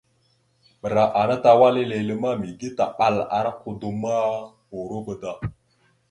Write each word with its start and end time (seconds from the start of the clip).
Ɓəra 0.81 1.03
ana 1.21 1.35
tawala 1.43 1.81
lele 1.91 2.13
ma, 2.21 2.29
mige 2.39 2.67
taɓal 2.77 3.15
ara 3.37 3.51
kudom 3.61 3.95
ma, 4.01 4.13
urova 4.79 5.13
da. 5.21 5.31